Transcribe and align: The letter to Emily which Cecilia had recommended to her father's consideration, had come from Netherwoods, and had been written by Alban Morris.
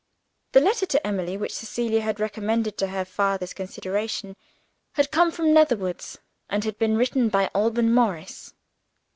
The 0.53 0.61
letter 0.61 0.87
to 0.87 1.05
Emily 1.05 1.37
which 1.37 1.53
Cecilia 1.53 2.01
had 2.01 2.19
recommended 2.19 2.75
to 2.79 2.87
her 2.87 3.05
father's 3.05 3.53
consideration, 3.53 4.35
had 4.93 5.11
come 5.11 5.29
from 5.31 5.53
Netherwoods, 5.53 6.17
and 6.49 6.63
had 6.63 6.79
been 6.79 6.97
written 6.97 7.29
by 7.29 7.51
Alban 7.53 7.93
Morris. 7.93 8.55